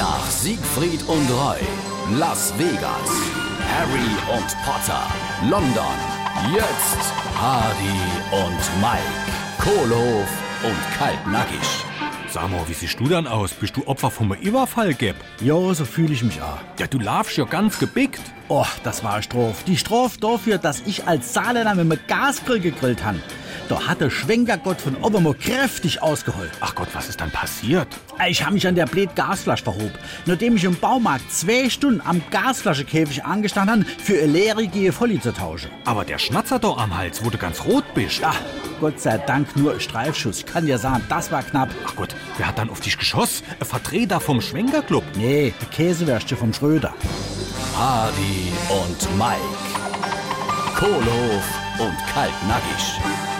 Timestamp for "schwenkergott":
24.10-24.80